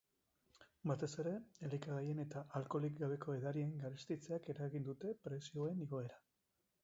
Batez 0.91 1.09
ere, 1.23 1.33
elikagaien 1.67 2.21
eta 2.23 2.41
alkoholik 2.59 2.97
gabeko 3.03 3.35
edarien 3.41 3.77
garestitzeak 3.83 4.49
eragin 4.57 4.87
dute 4.89 5.11
prezioen 5.27 5.85
igoera. 5.89 6.19